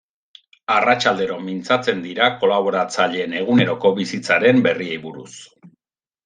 [0.75, 5.31] Arratsaldero mintzatzen dira kolaboratzaileen eguneroko bizitzaren berriei buruz.